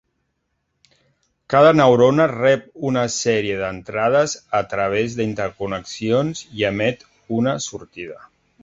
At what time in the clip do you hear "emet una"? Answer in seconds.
6.75-7.57